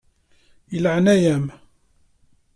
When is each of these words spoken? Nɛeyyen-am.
Nɛeyyen-am. 1.03 1.45